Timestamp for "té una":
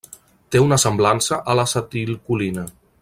0.53-0.79